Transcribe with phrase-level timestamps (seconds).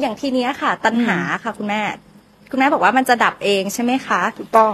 [0.00, 1.80] อย่างทีเนี้ยค่ะ ตัณหาค่ะ คุณแม่
[2.50, 4.72] คุณแม่บอกว่ามันจะดับเองใช่ไหมคะ ถูกต้อง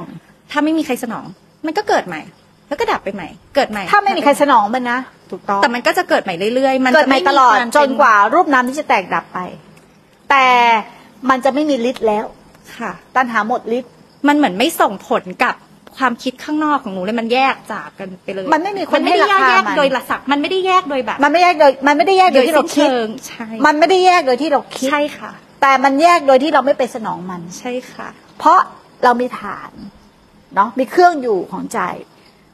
[0.51, 1.27] ถ้าไม่มีใครสนอง
[1.67, 2.21] มันก็เกิดใหม่
[2.69, 4.99] แล้วก็ดับไปใหม่ เกิดใหม่ ถ้าไม่มีใครสนองมันนะ
[5.31, 9.39] ถูกต้อง แต่มันก็จะเกิดใหม่เรื่อยๆ มันเกิดจะใหม่ตลอดรจนกว่ารูปน้ำที่จะแตกดับไป
[10.31, 10.47] แต่
[11.31, 12.25] มันจะไม่มีฤทธิ์แล้ว
[12.79, 13.93] ค่ะ ตัณหาหมดฤทธิ์
[14.29, 15.55] มันเหมือนไม่ส่งผลกับ
[15.99, 25.33] ความคิดข้างนอกของหนูเลยมันแยกจากกันไปเลยมันไม่มีคนมันไม่ได้ให้ราคาแยกมันโดยหลักศักดิ์มันไม่ได้แยกโดยแบบมันไม่แยกโดยมันไม่ได้แยกโดยที่เราคิดสิ้นชิงใช่มันไม่ได้แยกโดยที่เราคิด ใช่ค่ะ
[25.63, 28.61] แต่มันแยกโดยที่เราไม่ไปสนองมัน ใช่ค่ะ เพราะ
[29.05, 29.71] เรามีฐาน
[30.55, 31.81] เนาะมีเครื่องอยู่ของใจ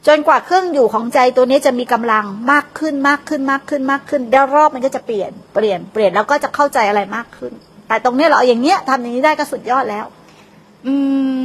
[0.07, 7.53] จนกว่าเครื่องอยู่ของใจตัวนี้จะมีกำลังมากขึ้นมากขึ้นมากขึ้นมากขึ้นแล้วรอบมันก็จะเปลี่ยนเปลี่ยนเปลี่ยนแล้วก็จะเข้าใจอะไรมากขึ้น
[7.89, 10.07] แต่ตรงเนี้ยเราเอาอย่างเงี้ยทำอย่างนี้ได้ก็สุดยอดแล้ว
[10.87, 10.95] อื
[11.43, 11.45] ม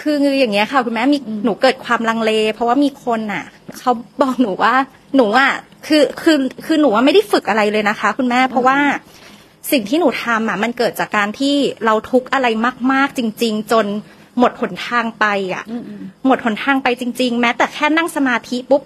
[0.00, 3.44] คืออย่างเงี้ยค่ะคุณแม่มีอืมหนูเกิดความลังเล เพราะว่ามีคนอะ
[3.78, 3.92] เขา
[4.22, 4.74] บอกหนูว่า
[5.16, 5.50] หนูอะ
[5.86, 8.78] คือคือคือหนูว่าไม่ได้ฝึกอะไรเลยนะคะ คุณแม่เพราะว่า
[9.70, 12.46] สิ่งที่หนูทำอะมันเกิดจากการที่เราทุกข์อะไร
[12.92, 13.86] มาก ๆ จริง ๆ จน
[14.38, 15.64] หมดหนทางไปอะ
[16.26, 18.82] หมดหนทางไปจริง ๆ แม้แต่แค่นั่งสมาธิปุ๊บ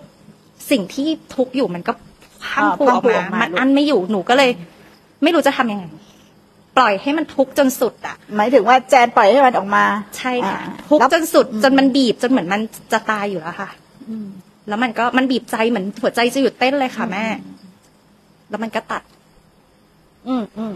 [0.71, 1.93] สิ่งที่ทุกข์อยู่มันก็
[2.45, 4.51] พังอ่าผูพรั่องอกพรูมาออกมามัมันอันไม่อยู่หนูก็เลย
[5.23, 5.85] ไม่รู้จะทำยังไง
[6.77, 9.85] ปล่อยให้มันทุกข์จนสุดอะ หมายถึงว่าแจนปล่อยให้มันออกมา
[10.19, 12.61] ใช่ค่ะ อ่าทุกข์แล้วจนสุดอืมจนมันบีบจนเหมือนมัน
[12.93, 13.71] จะตายอยู่แล้วค่ะ
[14.09, 14.29] อืม
[14.69, 17.25] แล้วมันก็มันบีบใจเหมือนหัวใจจะหยุดเต้นเลยค่ะแม่
[18.51, 19.03] แล้วมันก็ตัด
[20.29, 20.75] อืมอืม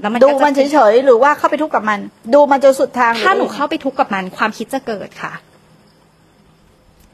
[0.00, 2.00] แล้วมันดูก็จะมันเฉยๆหรือว่าเข้าไปทุกข์กับมัน
[2.34, 5.32] ดูมันจนสุดทางถ้าหนูเข้าไปทุกข์กับมันความคิดจะเกิดค่ะ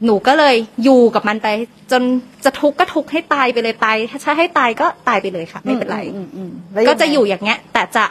[0.05, 1.47] หนูก็เลยอยู่กับมันไป
[1.91, 2.03] จน
[2.45, 8.05] จะทุกข์ก็ทุกข์ให้ตายไปเลยตายถ้าให้ตายก็ตายไปเลยค่ะ ไม่เป็นไรอืมอืมแล้วงไงก็จะอยู่อย่างเงี้ย แต่จะ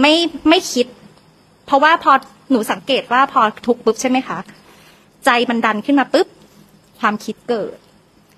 [0.00, 0.14] ไม่
[0.48, 0.86] ไม่คิด
[1.66, 2.12] เพราะว่าพอ
[2.50, 4.38] หนูสังเกตว่าพอทุกข์ปุ๊บใช่ไหมคะ
[5.24, 6.28] ใจมันดันขึ้นมาปุ๊บ
[7.00, 7.76] ความคิดเกิด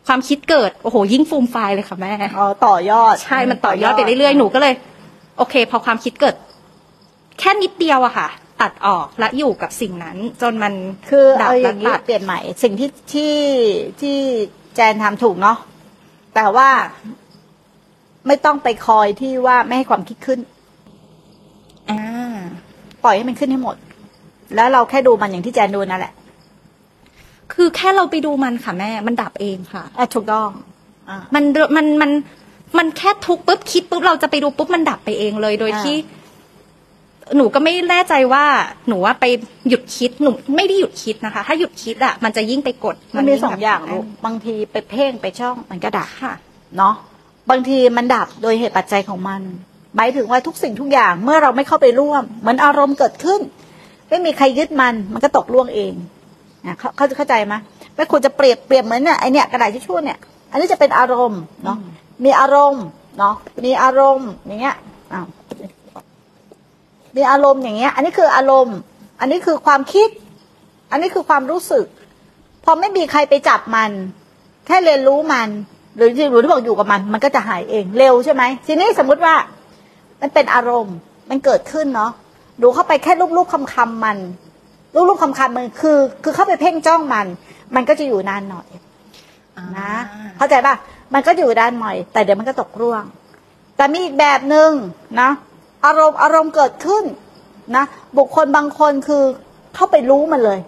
[0.06, 4.74] ความคิดเกิดโอ้โหยิ่งฟูมไฟายเลยค่ะแม่ อ๋อต่อยอดใช่ มันต่อยอดไปเรื่อยๆ หนูก็เลย
[5.38, 6.34] โอเค พอความคิดเกิด
[7.38, 8.28] แค่นิดเดียวอะค่ะ
[8.62, 10.74] ตัดออกและอยู่กับสิ่งนั้น จนมัน
[11.10, 13.34] คือดับเอาอและย่างนี้ตัด เปลี่ยนใหม่ สิ่งที่ที่
[14.00, 14.16] ที่
[14.76, 15.58] แจนทำถูกเนาะ
[16.34, 16.68] แต่ว่า
[18.26, 20.40] ไม่ต้องไปคอยที่ว่าไม่ให้ความคิดขึ้น
[21.90, 22.00] อ่า
[23.04, 23.76] ปล่อยให้มันขึ้นให้หมด
[24.54, 26.14] แล้วเราแค่ดูมันอย่างที่แจนดูนั่นแหละ
[27.52, 30.48] คือแค่เราไปดูมันค่ะแม่ มันดับเองค่ะ อะถูกต้อง
[31.08, 31.44] อ่ามัน
[31.76, 32.10] มันมัน
[32.78, 35.96] มันแค่ทุกข์ปุ๊บคิดปุ๊บเราจะไปดูปุ๊บมันดับไปเองเลย โดยอ่า ที่
[37.36, 38.44] หนูก็ไม่แน่ใจว่า
[38.88, 39.24] หนูว่าไป
[39.68, 46.34] หยุดคิดหนูไม่ได้หยุดคิดนะคะ ถ้าหยุดคิดอะมันจะยิ่งไปกดมันมียิ่สองอย่างแบบลูกบางทีไปเพ่งไปช่องมันก็ดับค่ะ
[46.76, 46.94] เนาะ
[47.50, 49.40] บางทีมันดับโดยเหตุปัจจัยของมัน
[49.96, 53.40] หมายถึงว่าทุกสิ่งทุกอย่างเมื่อเราไม่เข้าไปร่วมเหมือนอารมณ์เกิดขึ้น
[54.08, 55.92] ไม่มีใครยึดมันมันก็ตกล่วงเอง
[56.66, 57.54] นะเขาเขาจะเข้าใจไหม
[57.96, 60.18] ไม่ควรจะเปรียบเปรียบเหมือนเนี่ยไอเนี่ยกระดาษทิชชู่เนี่ย
[60.50, 61.76] อันนี้จะเป็นอารมณ์เนาะ
[62.24, 62.84] มีอารมณ์
[63.18, 63.34] เนาะ
[63.64, 64.76] มีอารมณ์อย่างเงี้ย
[65.12, 65.26] อ้าว
[67.16, 68.78] มีอารมณ์อย่างเงี้ย อันนี้คืออารมณ์
[69.20, 70.08] อันนี้คือความคิด
[70.90, 71.86] อันนี้คือความรู้สึก
[72.64, 73.90] พอไม่มีใครไปจับมัน
[74.66, 75.48] แค่เรียนรู้มัน
[75.96, 79.34] หรือที่หนูที่บอกอยู่กับมัน มันก็จะหายเองเร็วใช่ไหมทีนี้สมมุติว่า
[80.20, 80.96] มันเป็นอารมณ์
[81.30, 82.10] มันเกิดขึ้นเนาะ
[82.62, 84.18] ดูเข้าไปแค่รูปๆคำคำๆมัน
[84.94, 87.26] รูปๆคำคำๆมันคือ คือเข้าไปเพ่งจ้องมัน
[87.74, 88.68] มันก็จะอยู่นานหน่อย
[89.78, 89.90] นะ
[90.38, 90.74] เข้าใจป่ะ
[91.14, 93.02] มันก็อยู่ด้านหน่อย แต่เดี๋ยวมันก็ตกร่วง
[93.76, 94.70] แต่มีอีกแบบหนึ่ง
[95.20, 95.30] นะ
[95.86, 97.04] อารมณ์อารมณ์เกิดขึ้น
[97.76, 97.84] นะ
[98.18, 99.22] บุคคลบางคนคือ
[99.74, 100.58] เข้าไปรู้มันเลย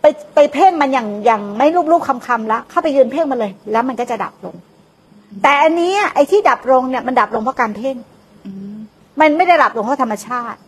[0.00, 4.54] ไปไปเพ่งมันอย่างอย่างไม่รูปรูปคำคำๆละเข้าไปยืนเพ่งมันเลย แล้วมันก็จะดับลง
[5.42, 7.96] แต่อันนี้ไอ้ที่ดับลงเนี่ยมันดับลงเพราะการเพ่ง
[9.20, 10.58] มันไม่ได้ดับลงเพราะธรรมชาติ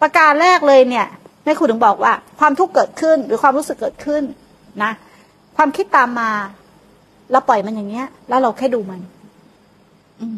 [0.00, 1.06] ประการแรกเลยเนี่ย
[1.44, 4.22] แม่ครูถึงบอกว่า ความทุกข์เกิดขึ้นหรือความรู้สึกเกิดขึ้น
[4.82, 4.92] นะ
[5.56, 6.30] ความคิดตามมา
[7.32, 9.00] เราปล่อยมันอย่างเงี้ย แล้วเราแค่ดูมัน
[10.22, 10.28] อื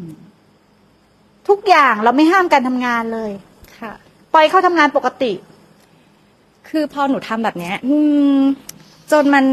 [1.48, 3.30] ทุกอย่างเราไม่ห้ามการทำงานเลย
[3.80, 3.92] ค่ะ
[4.34, 5.32] ปล่อยเขาทำงานปกติ
[6.68, 7.96] คือพอหนูทำแบบเนี้ยอื
[8.38, 8.40] ม
[9.12, 9.44] จนมัน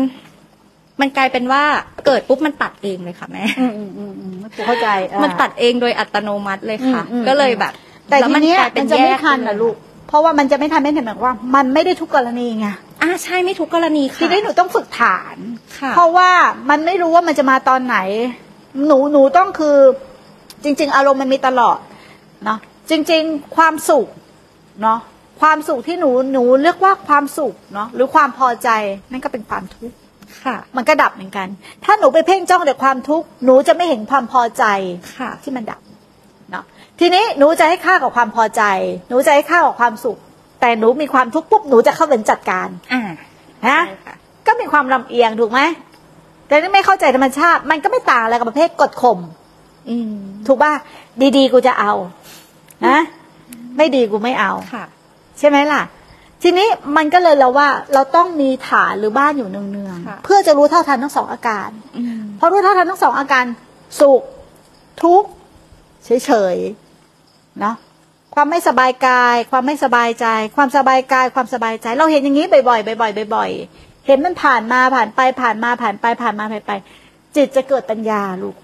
[1.02, 1.64] มันกลายเป็นว่า
[2.06, 7.74] เกิดปุ๊บมันตัดเองเลยค่ะแม่ อืมอืมอืมอืมครูเข้าใจอ่ามันตัดเองโดยอัตโนมัติเลยค่ะ อืมอืม ก็เลยแบบ
[8.10, 9.76] แต่ล้วทีเนี้ยกลายเป็มันจะไม่แยทันนะลูก
[10.08, 12.68] เพราะว่ามันจะไม่ทันไม่ทันหมายความว่า มันไม่ได้ทุกกรณีไง
[13.02, 15.38] อ่าใช่ไม่ทุกกรณีค่ะทีนี้หนูต้องฝึกฐาน
[15.80, 16.30] ค่ะ เพราะว่า
[16.70, 17.98] มันไม่รู้ว่ามันจะมาตอนไหน
[18.88, 19.78] หนูหนูต้องคือ
[20.66, 21.78] จริง ๆ อารมณ์มันมีตลอด
[22.46, 22.60] เนาะ
[22.90, 24.08] จริง ๆ ความสุข
[24.82, 25.00] เนาะ
[25.42, 28.70] ความสุขที่หนูหนูเรียกว่าความสุขเนาะหรือความพอใจ
[29.12, 29.96] นั่นก็เป็นความทุกข์
[30.44, 31.48] ค่ะ มันก็ดับเหมือนกัน
[31.84, 34.64] ถ้าหนูไปเพ่งจ้องแต่ความทุกข์หนูจะไม่เห็นความพอใจ
[35.18, 35.82] ค่ะ ที่มันดับ
[36.52, 36.64] เนาะ
[37.00, 38.62] ทีนี้หนูจะให้ค่ากับความพอใจ
[39.10, 40.18] หนูจะให้ค่ากับความสุข
[40.62, 43.02] แต่หนูมีความทุกข์ปุ๊บหนูจะเข้าเป็นจัดการอ่า
[43.68, 44.16] นะใช่ค่ะ
[44.48, 45.62] ก็มีความลำเอียงถูกไหม
[46.48, 49.45] แต่ถ้าไม่เข้าใจธรรมชาติ มันก็ไม่ต่างอะไรกับประเภทกดข่มอืม
[50.48, 50.74] ถูกป่ะ
[51.38, 51.94] ดีๆ กูจะเอา
[52.88, 52.98] นะ
[53.78, 54.86] ไม่ดีกูไม่เอาค่ะ
[55.40, 55.82] ใช่ไหมล่ะ
[56.44, 56.68] ทีนี้
[56.98, 63.46] มันก็เลยเราว่า เราต้องมีฐานหรือบ้านอยู่เนืองค่ะๆเพื่อจะรู้เท่าทันทั้งสองอาการอืมพอรู้เท่าทันทั้งสองอาการ
[64.00, 64.22] สุข
[65.04, 65.30] ทุกข์
[66.06, 67.76] เฉยๆเนาะ
[68.36, 76.72] ความไม่สบายกาย ความไม่สบายใจ ความสบายกาย ความสบายใจ เราเห็นอย่างนี้บ่อยๆบ่อยๆบ่อยๆเห็นมันผ่านมาผ่านไปผ่านมาผ่านไปผ่านมาผ่านไป
[77.36, 78.56] จิตจะเกิดปัญญาลูก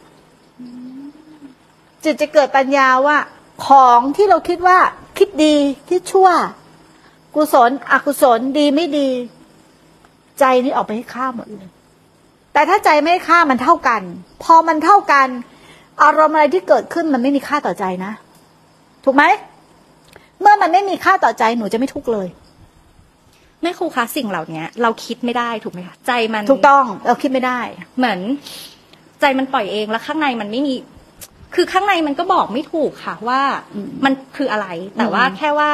[2.03, 3.17] จิตจะเกิดปัญญาว่า
[3.67, 4.77] ของที่เราคิดว่า
[5.17, 5.55] คิดดี
[5.89, 6.29] คิดชั่ว
[7.35, 9.09] กุศล อกุศลดีไม่ดี
[10.39, 11.69] ใจนี่ออกไปให้ข้ามหมดเลย
[12.53, 14.01] แต่ถ้าใจไม่ให้ค่ามันเท่ากัน
[14.43, 15.27] พอมันเท่ากัน
[16.03, 18.11] อารมณ์อะไรที่เกิดขึ้นมันไม่มีค่าต่อใจนะ
[19.05, 19.23] ถูกไหม
[20.41, 22.27] เมื่อมันไม่มีค่าต่อใจหนูจะไม่ทุกข์เลย
[23.61, 27.59] แม่ครูคะสิ่งเหล่านี้เราคิดไม่ได้ถูกไหมคะใจมันถูกต้องเราคิดไม่ได้
[27.97, 28.19] เหมือน
[29.21, 30.75] ใจมันปล่อยเองแล้วข้างในมันไม่มี
[31.55, 33.41] คือข้างในมันก็บอกไม่ถูกค่ะว่า
[33.73, 34.67] อืมมันคืออะไร
[34.97, 35.71] แต่อืมว่าแค่ว่า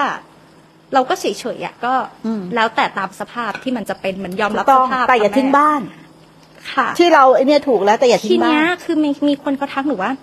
[0.94, 1.26] เราก็เฉ
[1.58, 1.94] ยๆอะก็
[2.26, 5.82] อืมแล้วแต่ตามสภาพที่มันจะเป็นเหมือนยอมถูรับกต้สองภาพแต่อย่าค่ะทิ้งแม่บ้าน
[6.74, 10.14] ค่ะที่เราไอเนี่ยถูกแล้วแต่อย่าทีทิ้งบ้าเนี้ยนคือมีมีคนก็ทักหนูว่า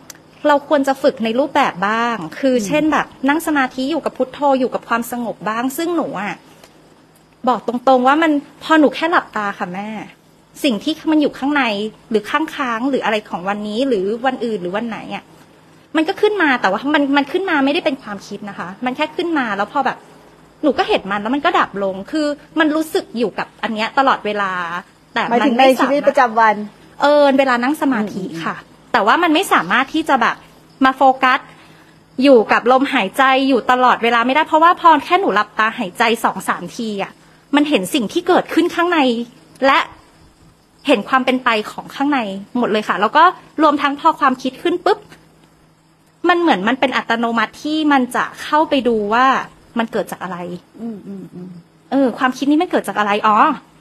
[0.48, 6.34] เราควรจะฝึกในรูปแบบบ้าง คืออเช่นแบบ นั่งสมาธิอยู่กับพุทโธอยู่กับความสงบบ้าง ซึ่งหนูอะ
[7.48, 9.88] บอกตรงๆว่ามันพอหนูแค่หลับตาค่ะแม่
[10.64, 11.64] สิ่งที่มันอยู่ข้างใน
[12.10, 15.24] หรือข้างค้างๆหรืออะไรของวันนี้หรือวันอื่นหรือวันไหนอะ
[15.96, 19.98] มันก็ขึ้นมาแต่ว่ามันมันขึ้นมาไม่ได้เป็นความคิดนะคะ มันแค่ขึ้นมาแล้วพอแบบ
[20.62, 22.26] หนูก็เห็นมันแล้วมันก็ดับลงคือ
[22.58, 24.52] มันรู้สึกอยู่กับอันเนี้ยตลอดเวลา
[25.14, 26.54] แต่หมายมัถึนงในไม่ชีสาวิตมารถประจำวัน
[27.02, 28.54] เออเวลานั่งสมาธิค่ะ
[28.92, 30.36] แต่ว่ามันไม่สามารถที่จะแบบ
[30.84, 31.40] มาโฟกัส
[32.22, 37.12] อยู่กับลมหายใจอยู่ตลอดเวลาไม่ได้เพราะว่าพอแค่หนูหลับตาหายใจสองสามทีอะ
[37.54, 38.98] มันเห็นสิ่งที่เกิดขึ้นข้างใน
[39.66, 39.78] และ
[40.86, 42.18] เห็นความเป็นไปของข้างใน
[42.58, 43.24] หมดเลยค่ะ แล้วก็
[43.62, 44.98] รวมทั้งพอความคิดขึ้นปุ๊บ
[46.34, 49.26] มันเหมือนมันเป็นอัตโนมัติที่มันจะเข้าไปดูว่า
[49.78, 50.38] มันเกิดจากอะไร
[50.80, 51.48] อืมอืมอืม
[51.90, 53.36] เออ ความคิดนี้มันเกิดจากอะไร อ๋อ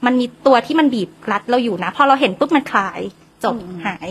[0.06, 3.00] มันมีตัวที่มันบีบรัดเราอยู่นะ พอเราเห็นปุ๊บมันคลาย
[3.44, 3.56] จบ
[3.86, 4.10] หาย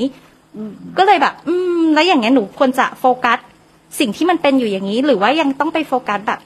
[0.56, 3.38] อืมก็เลยแบบ อืม แล้วอย่างเงี้ยหนูควรจะโฟกัส
[4.00, 6.40] สิ่งที่มันเป็นอยู่อย่างนี้ หรือว่ายังต้องไปโฟกัสแบบ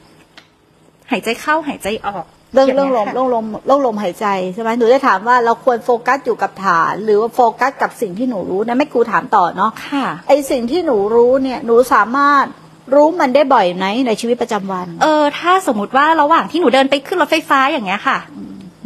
[1.11, 12.45] หายใจเข้าหายใจออก เรื่องย่าเรื่องลมยค่ะเรื่องลมเรื่องลมหายใจใช่ไหมหนูได้ถามว่าเราควรโฟกัสอยู่กับฐาน หรือว่าโฟกัสกับสิ่งที่หนูรู้นะไม่ครูถามต่อเนาะค่ะ ไอสิ่งที่หนูรู้เนี่ยหนูสามารถ
[12.95, 18.19] รู้มันได้บ่อยไหมในชีวิตประจำวัน เออ ถ้าสมมติว่าระหว่างที่หนูเดินไปขึ้นรถไฟฟ้าอย่างเงี้ยค่ะ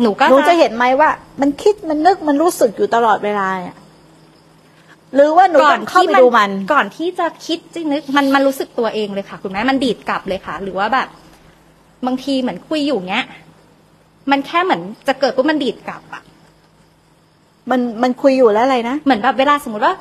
[0.02, 1.10] หนูก็หนูจะเห็นไหมว่า
[1.40, 3.76] มันคิดมันนึกมันรู้สึกอยู่ตลอดเวลาอะ
[5.14, 11.08] หรือว่าหนูก่อต้นองเข้าที่ไปดูมัน ก่อนที่จะคิดจะนึกมันมันรู้สึกตัวเองเลยค่ะ คุณแม่มันดีดกลับเลยค่ะ หรือว่าแบบ
[12.06, 13.24] บางทีเหมือนคุยอยู่เงี้ย
[14.30, 16.22] มันแค่เหมือนจะเกิดปุ๊บมันดีดกลับอะ
[17.70, 19.94] มันมันคุยอยู่แล้วอะไรนะ เหมือนแบบเวลาสมมติว่า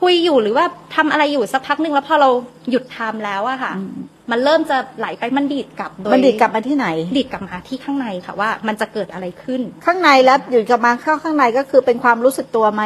[0.00, 0.64] คุยอยู่หรือว่า
[0.96, 2.30] ทำอะไรอยู่สักพักหนึ่งแล้วพอเรา
[2.70, 3.92] หยุดทำแล้วอะค่ะอืม
[4.30, 6.86] มันเริ่มจะไหลไปมันดีดกลับโดยมันดีดกลับมาที่ไหน
[7.16, 12.82] ดีดกลับมาที่ข้างในค่ะว่า มันจะเกิดอะไรขึ้น ข้างในแล้วอยู่กับมาเข้าข้างในก็คือเป็นความรู้สึกตัวไหม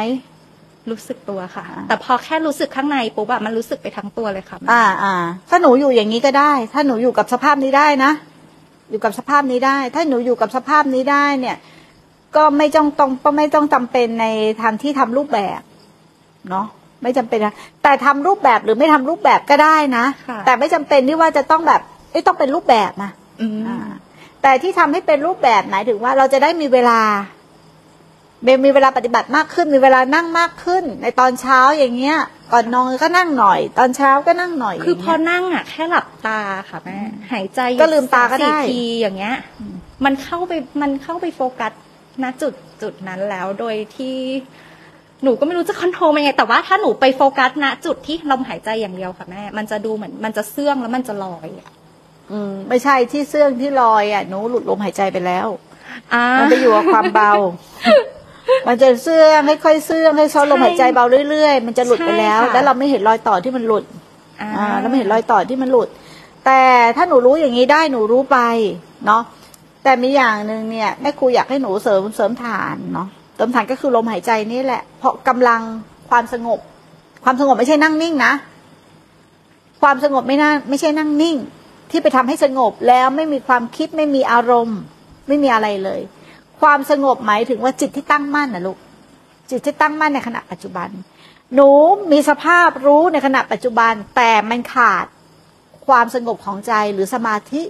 [0.91, 5.15] รู้สึกตัวค่ะอ่าแต่พอแค่รู้สึกข้างในปุ๊บอะมันรู้สึกไปทั้งตัวเลยค่ะ อ่าอ่า
[5.49, 8.11] ถ้าหนูอยู่อย่างนี้ก็ได้ ถ้าหนูอยู่กับสภาพนี้ได้นะ
[8.91, 11.57] อยู่กับสภาพนี้ได้ ถ้าหนูอยู่กับสภาพนี้ได้เนี่ย
[12.35, 14.25] ก็ไม่ต้องต้องก็ไม่ต้องจำเป็นใน
[14.61, 15.61] ทางที่ทำรูปแบบ
[16.49, 16.65] เนาะ
[17.03, 21.81] ไม่จำเป็นนะแต่ทำรูปแบบหรือไม่ทำรูปแบบก็ได้นะค่ะแต่ไม่จำเป็นที่ว่าจะต้องแบบ
[22.11, 23.77] เอ้ยต้องเป็นรูปแบบนะอืมอ่า
[24.41, 26.99] แต่ที่ทำให้เป็นรูปแบบหมายถึงว่าเราจะได้มีเวลา
[28.45, 32.17] มีมีเวลาปฏิบัติมากขึ้น มีเวลานั่งมากขึ้น ในตอนเช้าอย่างเงี้ย
[32.53, 36.99] ก่อนนอนก็นั่งหน่อย ตอนเช้าก็นั่งหน่อยคือพอย่างเงี้ยนั่งอะแค่หลับตาค่ะแม่
[37.31, 39.35] หายใจก็ลืมตาก็ได้สมสี่ทีอย่างเงี้ย
[40.05, 41.71] มันเข้าไปมันเข้าไปโฟกัส
[42.23, 44.17] ณจุดจุดนั้นแล้วโดยที่
[45.23, 51.71] หนูก็ไม่รู้จะคอนโทรลมันยังไงแต่ว่าถ้าหนูไปโฟกัสณจุดที่ลมหายใจอย่างเดียวค่ะแม่มันจะดูเหมือนมันจะเสื่องแล้วมันจะลอยอะ
[52.31, 55.47] อืมไม่ใช่ที่เสื่องที่ลอยอะหนูหลุดลมหายใจไปแล้ว
[56.13, 57.31] อ่ามันไปอยู่กับความเบา
[58.67, 63.83] มันจะเสื่องค่อยๆเสื่องให้เขาลมหายใจเบาเรื่อยๆ มันจะหลุดไปแล้ว ใช่ค่ะ แล้วเราไม่เห็นรอยต่อที่มันหลุด
[64.41, 65.87] อ่า อ่าแล้วไม่เห็นรอยต่อที่มันหลุด
[66.45, 66.61] แต่
[66.97, 68.37] ถ้าหนูรู้อย่างนี้ได้หนูรู้ไป
[69.05, 69.23] เนาะ
[69.83, 75.61] แต่มีอย่างหนึ่งเนี่ยแม่ครูอยากให้หนูเสริมเสริมฐานเนาะเสริมฐานก็คือลมหายใจนี่แหละ เพราะกำลัง
[76.09, 76.59] ความสงบ
[77.23, 78.33] ความสงบไม่ใช่นั่งนิ่งนะ
[79.81, 81.37] ความสงบไม่น่าไม่ใช่นั่งนิ่ง
[81.91, 84.79] ที่ไปทำให้สงบแล้วไม่มีความคิดไม่มีอารมณ์
[85.27, 86.01] ไม่มีอะไรเลย
[86.61, 88.77] ความสงบหมายถึงว่าจิตที่ตั้งมั่นนะลูก
[89.49, 90.89] จิตที่ตั้งมั่นในขณะปัจจุบัน
[91.55, 91.69] หนู
[92.11, 95.05] มีสภาพรู้ในขณะปัจจุบัน แต่มันขาด
[95.87, 97.61] ความสงบของใจหรือสมาธิ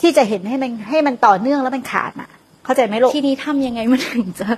[0.00, 2.30] ที่จะเห็นให้มันให้มันต่อเนื่องแล้วมันขาดน่ะ
[2.64, 4.48] เข้าใจไหมลูกทีนี้ทำยังไงมันถึงจะ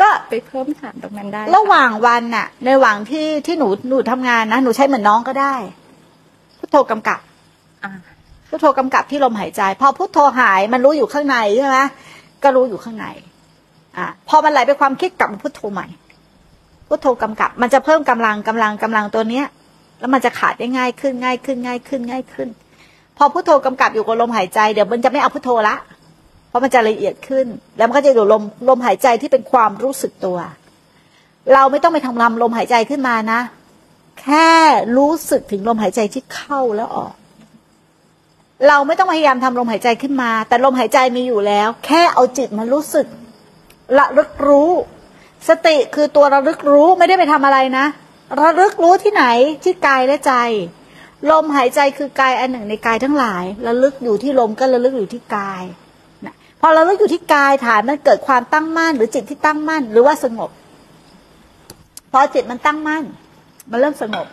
[0.00, 5.54] ก็ไปเพิ่มฐานตรงนั้นได้ ระหว่างวันน่ะ ในระหว่างที่ที่หนูหนูทำงานนะหนูใช้เหมือนน้องก็ได้
[6.58, 7.20] พุทโธกำกับ
[7.84, 7.90] อ่า
[8.48, 11.78] พุทโธกำกับที่ลมหายใจ พอพุทโธหายมันรู้อยู่ข้างในใช่ไหม
[12.42, 13.06] ก็รู้อยู่ข้างใน
[13.96, 15.86] อะพอมันไหลไปความคิดกลับมาพุทโธใหม่
[16.88, 19.46] พุทโธกำกับ มันจะเพิ่มกำลังกำลังกำลังตัวเนี้ย
[20.00, 22.48] แล้วมันจะขาดได้ง่ายขึ้นง่ายขึ้นง่ายขึ้นง่ายขึ้น
[23.16, 25.76] พอพุทโธกำกับอยู่กับลมหายใจเดี๋ยวมันจะไม่เอาพุทโธละ
[26.48, 30.38] เพราะมันจะละเอียดขึ้น แล้วมันก็จะอยู่ลมลมหายใจที่เป็นความรู้สึกตัว
[31.54, 33.40] เราไม่ต้องไปทำลำลมหายใจขึ้นมานะ
[34.20, 34.48] แค่
[34.96, 37.14] รู้สึกถึงลมหายใจที่เข้าแล้วออก
[38.66, 43.06] เราไม่ต้องพยายามทำลมหายใจขึ้นมา แต่ลมหายใจมีอยู่แล้ว แค่เอาจิตมารู้สึก
[43.98, 44.70] ระลึกรู้
[45.48, 47.86] สติคือตัวระลึกรู้ไม่ได้ไปทำอะไรนะ
[48.40, 49.24] ระลึกรู้ที่ไหน
[49.64, 50.34] ที่กายและใจ
[51.30, 55.62] ลมหายใจคือกายอันหนึ่งในกายทั้งหลาย ระลึกอยู่ที่ลมก็ระลึกอยู่ที่กาย
[56.24, 60.50] นะพอระลึกอยู่ที่กายฐานมันเกิดความตั้งมั่น หรือจิตที่ตั้งมั่น หรือว่าสงบ
[62.12, 63.04] พอจิตมันตั้งมั่น
[63.70, 64.26] มันเริ่มสงบ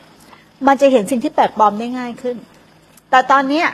[0.67, 2.37] มันจะเห็นสิ่งที่แปลกปลอมได้ง่ายขึ้น
[3.09, 3.67] แต่ตอนเนี้ย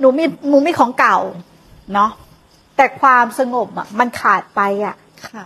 [0.00, 1.18] หนูมีหนูมีของเก่า
[1.94, 2.10] เนาะ
[2.76, 4.96] แต่ความสงบอะ มันขาดไปอะ
[5.28, 5.44] ค่ะ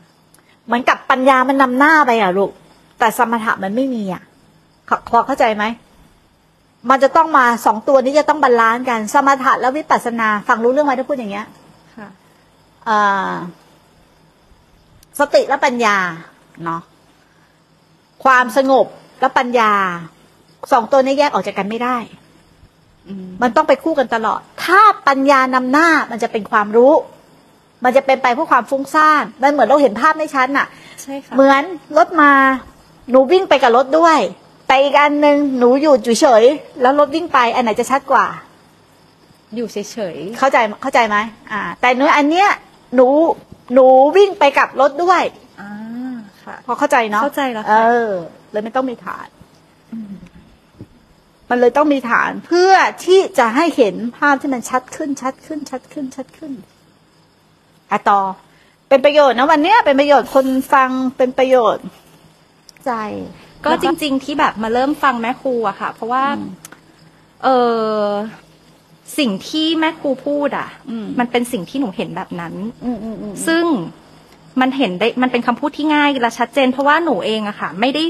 [0.66, 2.50] เหมือนกับปัญญามันนำหน้าไปอะลูก
[2.98, 4.22] แต่สมถะมันไม่มีอะ
[4.88, 5.64] ขอพอเข้าใจไหม
[6.90, 11.46] มันจะต้องมาสองตัวนี้จะต้อง balance กัน สมถะและวิปัสสนาฟังรู้เรื่องไหมถ้าพูดอย่างเงี้ย
[11.96, 12.08] ค่ะ
[12.88, 13.32] อ่า
[15.18, 15.96] สติและปัญญา
[16.64, 16.80] เนาะ
[18.24, 18.86] ความสงบ
[19.20, 19.72] และปัญญา
[20.72, 22.31] สองตัวนี้แยกออกจากกันไม่ได้อื
[23.28, 26.92] มมันต้องไปคู่กันตลอด ถ้าปัญญานำหน้ามันจะเป็นความรู้
[27.84, 30.66] มันจะเป็นไปเพื่อความฟุ้งซ่านมันเหมือนเราเห็นภาพไม่ชัดน่ะ
[31.02, 31.62] ใช่ค่ะเหมือน
[31.96, 32.32] รถมา
[33.10, 34.18] หนูวิ่งไปกับรถด้วย
[34.66, 36.44] แต่อีกอันหนึ่งหนูอยู่อยู่เฉย
[36.80, 38.26] แล้วรถวิ่งไป อันไหนจะชัดกว่า
[39.54, 39.76] อยู่เฉ
[40.14, 41.16] ยเข้าใจเข้าใจไหม
[41.52, 42.48] อ่า แต่หนูอันเนี้ย
[42.94, 43.08] หนู
[43.74, 45.70] หนูวิ่งไปกับรถด้วยๆอ่า
[46.44, 48.10] ค่ะ พอเข้าใจเนาะเข้าใจแล้วเอค่ะอ
[48.52, 49.26] เลยไม่ต้องมีฐาน
[51.54, 52.72] มันเลยต้องมีฐานเพื่อ
[53.04, 56.52] ที่จะให้เห็นภาพที่มันชัดขึ้นชัดขึ้น ชัดขึ้น ชัดขึ้น
[57.90, 58.20] อะต่อ
[58.88, 61.84] เป็นประโยชน์นะวันเนี้ยเป็นประโยชน์คนฟังเป็นประโยชน์
[62.84, 62.92] ใจ
[63.64, 66.50] ก็จริง ๆ ที่แบบมาเริ่มฟังแม่ครูอะค่ะ เพราะว่าอืม
[67.42, 67.48] เอ
[68.02, 68.06] อ
[69.18, 72.54] สิ่งที่แม่ครูพูดอะอืมมันเป็นสิ่งที่หนูเห็นแบบนั้น
[72.84, 73.64] อืมอืมอืมซึ่ง
[74.60, 78.04] มันเห็นได้ มันเป็นคำพูดที่ง่ายและชัดเจน เพราะว่าหนูเองอะค่ะ ไม่ได้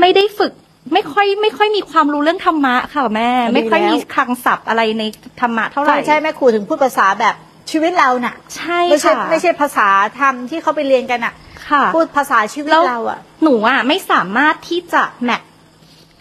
[0.00, 0.52] ไม่ได้ฝึก
[0.92, 5.02] ไม่ค่อยไม่ค่อยมีความรู้เรื่องธรรมะค่ะแม่ ไม่ค่อยมีคลังศัพท์อะไรใน
[5.40, 7.34] ธรรมะเท่าไหร่ใช่ใช่แม่ครูถึงพูดภาษาแบบ
[7.70, 11.34] ชีวิตเราน่ะ ใช่ไม่ใช่ค่ะไม่ใช่ภาษาธรรมที่เขาไปเรียนกันอะ
[11.68, 15.42] ค่ะพูดภาษาชีวิตแล้วเราอะ หนูอะไม่สามารถที่จะแมท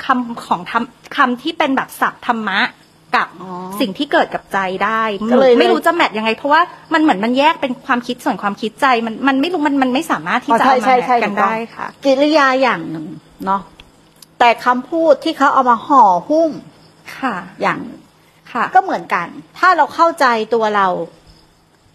[0.06, 0.84] คำของธรรม
[1.16, 2.60] คำที่เป็นแบบศัพท์ธรรมะ
[3.16, 6.62] กับอ๋อสิ่งที่เกิดกับใจได้หก็นูเลยไม่รู้จะแมทยังไง เพราะว่า
[6.94, 13.06] มันเหมือนมันแยกเป็นความคิดส่วนความคิดใจมันมันไม่รู้มันมันไม่สามารถที่จะอ๋อเอาใช่มาใช่แมทใช่กันถูกต้องได้ค่ะ กิริยาอย่างหนึ่ง
[13.46, 13.62] เนาะ
[14.44, 16.52] แต่คำพูดที่เขาเอามาห่อหุ้ม
[17.18, 18.02] ค่ะ อย่างหนึ่ง
[18.52, 20.88] ค่ะ ก็เหมือนกัน ถ้าเราเข้าใจตัวเรา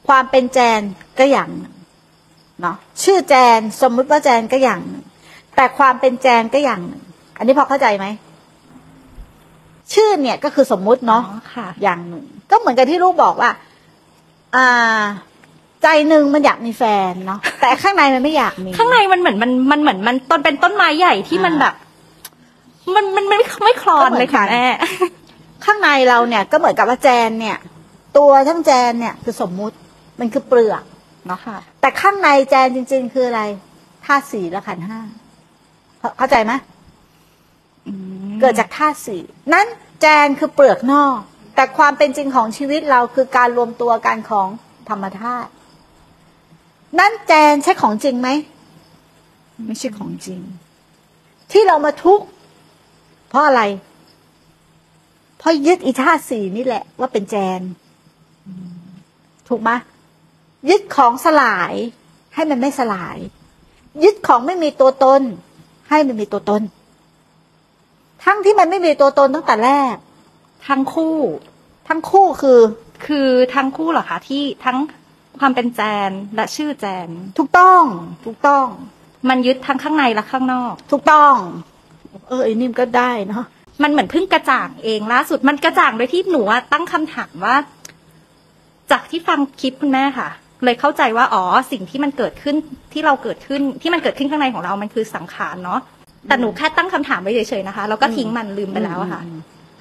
[0.08, 0.80] ความเป็นแจน
[1.18, 1.74] ก็อย่างหนึ่ง
[2.60, 5.04] เนาะชื่อแจนสมมุติว่าแจนก็อย่างหนึ่ง
[5.56, 7.02] แต่ความเป็นแจนก็อย่างหนึ่ง
[7.38, 8.06] อันนี้พอเข้าใจไหม
[9.94, 13.50] ชื่อเนี่ยก็คือสมมุติเนาะอ๋อค่ะอย่างหนึ่ง ก็เหมือนกับที่ลูกบอกว่า
[14.56, 15.00] อ่า
[15.82, 21.74] ใจหนึ่งมันอยากมีแฟนเนาะแต่ข้างในมันไม่อยากมี ข้างในมันเหมือนมันมันเหมือนมันต้นเป็นต้นไม้ใหญ่ที่มันอ่าแบบ
[22.94, 24.66] มันมันไม่ไม่คลอนเลยค่ะก็เหมือนกันแม่
[25.64, 27.58] ข้างในเราเนี่ยก็เหมือนกับว่าแจนเนี่ย
[28.18, 29.76] ตัวทั้งแจนเนี่ยคือสมมุติ
[30.20, 30.82] มันคือเปลือก
[31.26, 33.42] เนาะค่ะ แต่ข้างในแจนจริง ๆ คืออะไร
[34.04, 35.00] ธาตุสี่และขันธ์ห้า
[35.98, 36.52] เข้าเข้าใจไหม
[38.40, 39.66] เกิดจากธาตุสี่นั้น
[40.00, 41.16] แจนคือเปลือกนอก
[41.54, 44.48] แต่ความเป็นจริงของชีวิตเราคือการรวมตัวกันของ
[44.88, 45.50] ธรรมธาตุ
[46.98, 48.28] นั้นแจนใช่ของจริงไหม
[49.66, 50.40] ไม่ใช่ของจริง
[51.52, 52.26] ที่เรามาทุกข์
[53.28, 53.62] เพราะอะไร
[55.38, 57.60] เพราะยึดอีธาตุสี่นี่แหละ ว่าเป็นแจน
[59.48, 59.70] ถูกไหม
[60.68, 61.72] ยึดของสลาย
[62.34, 63.16] ให้มันไม่สลาย
[64.04, 65.22] ยึดของไม่มีตัวตน
[65.88, 66.62] ให้มันมีตัวตน
[68.24, 69.96] ทั้งที่มันไม่มีตัวตนตั้งแต่แรก
[70.68, 71.18] ทั้งคู่
[71.88, 72.60] ทั้งคู่คือ
[73.06, 74.78] คือทั้งคู่เหรอคะที่ทั้ง
[75.38, 77.82] ความเป็นแจนและชื่อแจน ถูกต้อง
[78.24, 78.66] ถูกต้อง
[79.28, 81.34] มันยึดทั้งข้างในและข้างนอก ถูกต้อง
[82.28, 83.44] เออไอ้นิ่มก็ได้เนาะ
[83.82, 87.56] มันเหมือนเพิ่งกระจ่างเองล่าสุดมันกระจ่างโดยที่หนูอะตั้งคำถามว่า
[88.90, 90.28] จากที่ฟังคลิปคุณแม่ค่ะ
[90.64, 91.42] เลยเข้าใจว่าอ๋อ
[91.72, 92.56] สิ่งที่มันเกิดขึ้น
[92.92, 95.80] ที่เราเกิดขึ้นที่มันเกิดขึ้นข้างในของเรามันคือสังขารเนาะ
[96.28, 99.22] แต่หนูแค่ตั้งคำถามไว้เฉยๆนะคะ แล้วก็ทิ้งมันลืมไปแล้วอะค่ะ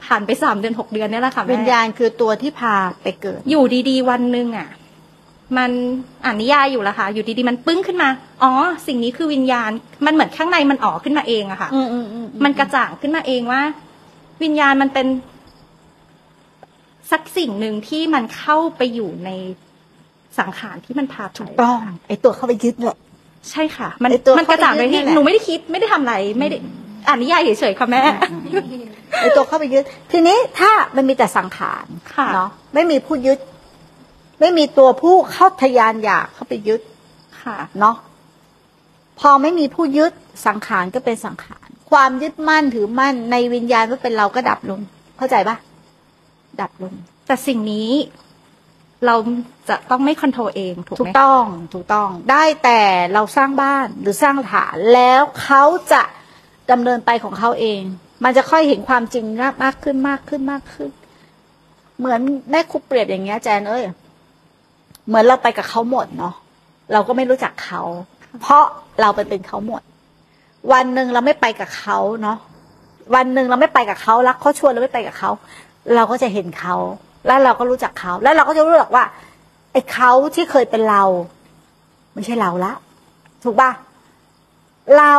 [0.05, 4.69] ผ่านไปสามเดือนหกเดือนเนี่ยแหละค่ะวิญแม่ญาณคือตัวที่พาไปเกิด อยู่ดีๆ วันหนึ่งอะ
[5.57, 5.71] มัน
[6.25, 8.09] อ่านนิยายอยู่แล้วค่ะ อยู่ดีๆมันปึ้งขึ้นมา
[8.43, 8.51] อ๋อ
[8.87, 9.71] สิ่งนี้คือวิญญาณ
[10.05, 13.61] มันเหมือนข้างในมันออกขึ้นมาเองอะค่ะอืมอืมอืมมันกระจ่างขึ้นมาเองว่า
[14.43, 15.07] วิญญาณมันเป็น
[17.11, 19.29] สักสิ่งหนึ่งที่มันเข้าไปอยู่ใน
[20.39, 22.97] สังขารที่มันพาไปต้อง ไอตัวเข้าไปยึดแหละ
[23.51, 26.57] ใช่ค่ะ มันไอ้ตัวมันกระจ่างไปเข้าไปยึดที่นี่แหละหนูไม่ได้คิดไม่ได้ทำอะไรไม่ได้
[27.07, 28.01] อ่านนิยายเฉยๆค่ะแม่
[29.21, 31.85] ไอตัวเข้าไปยึด ทีนี้ถ้ามันมีแต่สังขาร
[32.15, 33.39] ค่ะเนาะไม่มีผู้ยึด
[34.39, 36.81] ไม่มีตัวผู้เข้าทะยานอยากเข้าไปยึด
[37.41, 37.95] ค่ะเนาะ
[39.19, 40.11] พอไม่มีผู้ยึด
[40.47, 44.79] สังขารก็เป็นสังขาร ความยึดมั่นถือมั่นในวิญญาณว่าเป็นเราก็ดับลง
[45.17, 45.57] เข้าใจปะ
[46.61, 46.93] ดับลง
[47.27, 47.91] แต่สิ่งนี้
[49.05, 49.15] เรา
[49.69, 52.81] จะต้องไม่คอนโทรลเองถูกถูไหกมต้องถูกต้อง ได้แต่
[53.13, 56.03] เราสร้างบ้านหรือสร้างฐานแล้วเขาจะ
[56.71, 57.81] ดำเนินไปของเขาเอง
[58.23, 59.25] มันจะค่อยเห็นความจริง
[59.63, 60.89] มากขึ้นมากขึ้นมากขึ้น
[61.97, 62.19] เหมือน
[62.51, 63.83] แม่ครูเปรียบอย่างเงี้ยแจนเอ้ย
[65.07, 66.33] เหมือนเราไปกับเขาหมดเนาะ
[66.93, 67.81] เราก็ไม่รู้จักเขา
[68.41, 68.63] เพราะ
[69.01, 69.81] เราไปเป็นเขาหมด
[70.73, 72.37] วันหนึ่งเราไม่ไปกับเขาเนาะ
[73.15, 75.31] วันหนึ่งเราไม่ไปกับเขารักเขาชวนเราไม่ไปกับเขา
[75.95, 76.75] เราก็จะเห็นเขา
[77.27, 79.03] แล้วเราก็รู้จักเขา แล้วเราก็จะรู้หรอกว่า
[79.71, 81.03] ไอ้เขาที่เคยเป็นเรา
[82.13, 82.73] ไม่ใช่เราละ
[83.43, 83.71] ถูกป่ะ
[84.97, 85.15] เรา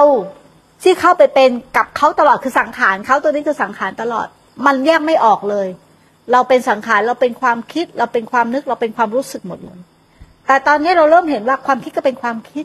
[0.82, 4.26] ที่เข้าไปเป็นกับเขาตลอดคือสังขารเขาตัวนี้คือสังขารตลอด
[4.66, 5.66] มันแยกไม่ออกเลย
[6.32, 9.78] เราเป็นสังขารเราเป็นความคิด เราเป็นความนึกเราเป็นความรู้สึกหมดเลย
[10.46, 12.64] แต่ตอนนี้เราเริ่มเห็นว่าความคิดก็เป็นความคิด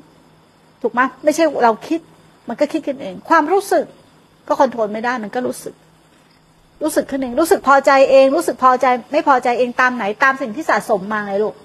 [0.82, 2.00] ถูกไหมไม่ใช่เราคิด
[2.50, 3.86] มันก็คิดขึ้นเอง ความรู้สึก
[4.48, 5.74] ก็คอนโทรลไม่ได้มันก็รู้สึก
[6.84, 11.56] รู้สึกขึ้นเองรู้สึกพอใจเอง รู้สึกพอใจ ไม่พอใจเองตามไหน ตามสิ่งที่สะสมมาไงลูก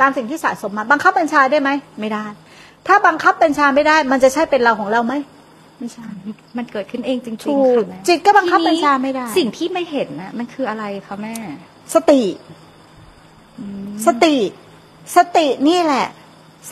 [0.00, 2.24] ตามสิ่งที่สะสมมา บังคับบัญชาได้ไหมไม่ได้
[2.86, 5.14] ถ้าบังคับบัญชาไม่ได้ มันจะใช่เป็นเราของเราไหม
[5.78, 6.06] ไม่ใช่
[6.56, 11.34] มันเกิดขึ้นเองจริงถูๆกค่ะแม่จิตก็บังคับทีนี้บัญชาไม่ได้ สิ่งที่ไม่เห็นนะมันคืออะไรคะแม่
[11.94, 12.22] สติ
[14.06, 14.36] สติ
[15.16, 16.06] สตินี่แหละ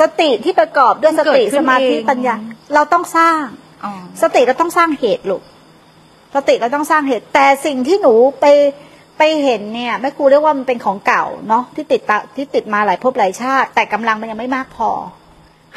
[0.01, 2.35] สติที่ประกอบด้วยมัสนเกิดติขึ้สนมาธิเอง ปัญญา
[2.75, 3.43] เราต้องสร้าง
[3.85, 5.43] อ๋อ สติเราต้องสร้างเหตุลูก
[6.35, 8.47] สติเราต้องสร้างเหตุ แต่สิ่งที่หนูไป
[9.19, 14.91] ไปเห็นเนี่ยแม่ครูเรียกว่ามันเป็นของเก่าเนาะที่ติดตาที่ติดมาหลายภพหลายชาติ แต่กำลังมันยังไม่มากพอ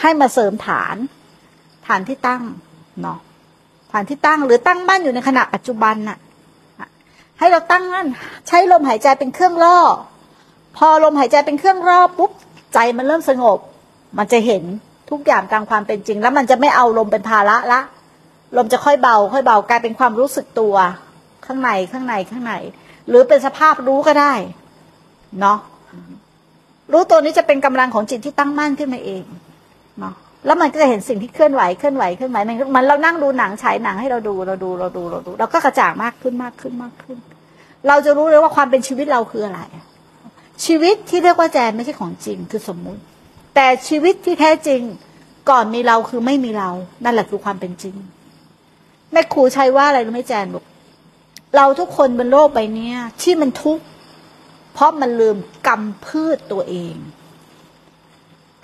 [0.01, 0.95] ให้มาเสริมฐาน
[1.87, 2.43] ฐานที่ตั้ง
[3.01, 3.17] เนาะ
[3.91, 6.17] ฐานที่ตั้งหรือตั้งมั่นอยู่ในขณะปัจจุบันน่ะ
[7.39, 8.07] ให้เราตั้งมั่น
[8.47, 9.79] ใช้ลมหายใจเป็นเครื่องล่อ
[10.77, 12.31] พอลมหายใจเป็นเครื่องล่อปุ๊บ
[12.73, 13.59] ใจมันเริ่มสงบ
[14.17, 14.63] มันจะเห็น
[15.09, 17.81] ทุกอย่างตามความเป็นจริง แล้วมันจะไม่เอาลมเป็นภาระละ
[18.57, 20.75] ลมจะค่อยเบา ค่อยเบากลายเป็นความรู้สึกตัว
[21.45, 22.53] ข้างในข้างในข้างใน
[23.09, 24.33] หรือเป็นสภาพรู้ก็ได้
[25.39, 25.57] เนาะ
[26.91, 29.23] รู้ตัวนี้จะเป็นกำลังของจิตที่ตั้งมั่นขึ้นมาเอง
[29.99, 37.17] เนาะ แล้วมันก็จะเห็นสิ่งที่เคลื่อนไหวเคลื่อนไหวเคลื่อนไหวมันมันเรานั่งดูหนังฉายหนังให้เราดูเราดูเราดูเราดู เราก็กระจ่างมากขึ้นมากขึ้นมากขึ้น
[37.87, 39.61] เราจะรู้เลยว่าความเป็นชีวิตเราคืออะไร
[40.65, 43.01] ชีวิตที่เรียกว่าแจนไม่ใช่ของจริงคือสมมุติ
[43.55, 44.81] แต่ชีวิตที่แท้จริง
[45.49, 46.69] ก่อนมีเราคือไม่มีเรา
[47.03, 47.95] นั่นแหละคือความเป็นจริง
[49.11, 50.63] แม่ครูใช้ว่าอะไรรู้ไหมแจนบอก
[51.55, 53.83] เราทุกคนบนโลกใบนี้ที่มันทุกข์
[54.73, 56.95] เพราะมันลืมกำพืชตัวเอง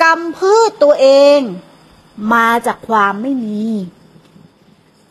[0.02, 1.40] กำพืชตัวเอง
[2.34, 3.64] มาจากความไม่มี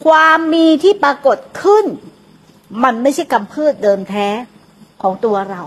[0.04, 1.84] ความมีที่ปรากฏขึ้น
[2.82, 4.28] มันไม่ใช่กำพืชเดิมแท้
[5.02, 5.62] ของตัวเรา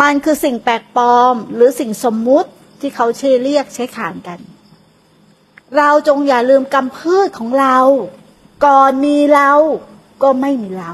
[0.00, 4.38] มันคือสิ่งแปลกปลอมหรือสิ่งสมมุติที่เขาใช้เรียกใช้ขานกัน
[5.76, 7.76] เราจงอย่าลืมกำพืชของเรา
[8.64, 9.50] ก่อนมีเรา
[10.22, 10.92] ก็ไม่มีเรา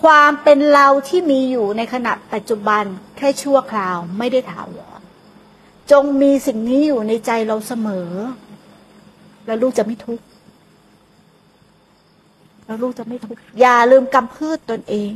[0.00, 2.84] ความเป็นเราที่มีอยู่ในขณะปัจจุบัน
[3.16, 4.93] แค่ชั่วคราวไม่ได้ถาวร
[5.90, 8.08] จงมีสิ่งนี้อยู่ในใจเราเสมอ
[9.46, 10.24] แล้วลูกจะไม่ทุกข์
[12.64, 15.12] แล้วลูกจะไม่ทุกข์อย่าลืมกำพืชตนเอง